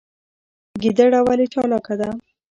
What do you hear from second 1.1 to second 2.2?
ولې چالاکه ده؟